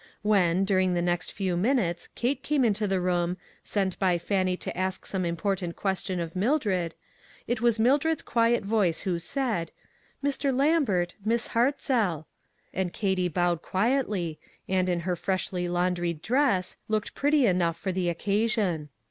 When, 0.23 0.65
during 0.65 0.95
the 0.95 1.01
next 1.03 1.31
few 1.31 1.55
minutes, 1.55 2.09
Kate 2.15 2.41
came 2.41 2.65
into 2.65 2.87
the 2.87 2.99
room, 2.99 3.37
sent 3.63 3.99
by 3.99 4.17
Fannie 4.17 4.57
to 4.57 4.75
ask 4.75 5.05
some 5.05 5.25
important 5.25 5.75
question 5.75 6.19
of 6.19 6.35
Mildred, 6.35 6.95
it 7.45 7.61
was 7.61 7.77
Mildred's 7.77 8.23
quiet 8.23 8.63
voice 8.65 9.01
who 9.01 9.19
said," 9.19 9.71
Mr. 10.25 10.51
Lambert, 10.51 11.13
Miss 11.23 11.49
Hartzell," 11.49 12.25
and 12.73 12.91
Kate 12.93 13.31
bowed 13.31 13.61
quietly, 13.61 14.39
and, 14.67 14.89
in 14.89 15.01
her 15.01 15.15
freshly 15.15 15.69
laundried 15.69 16.23
dress, 16.23 16.77
looked 16.87 17.13
pretty 17.13 17.45
enough 17.45 17.77
for 17.77 17.91
the 17.91 18.09
occasion. 18.09 18.89